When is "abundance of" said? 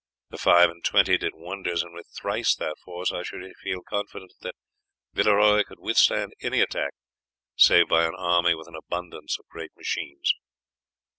8.75-9.45